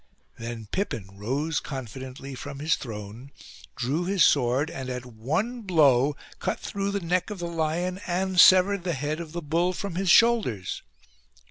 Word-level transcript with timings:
"Then 0.39 0.65
Pippin 0.71 1.15
rose 1.15 1.59
confidently 1.59 2.33
from 2.33 2.57
his 2.57 2.75
throne, 2.75 3.29
drew 3.75 4.05
his 4.05 4.23
sword, 4.23 4.71
and 4.71 4.89
at 4.89 5.05
one 5.05 5.61
blow 5.61 6.15
cut 6.39 6.59
through 6.59 6.89
the 6.89 6.99
neck 6.99 7.29
of 7.29 7.37
the 7.37 7.45
lion 7.45 7.99
and 8.07 8.39
severed 8.41 8.83
the 8.83 8.93
head 8.93 9.19
of 9.19 9.31
the 9.31 9.43
bull 9.43 9.73
from 9.73 9.93
his 9.93 10.09
shoulders. 10.09 10.81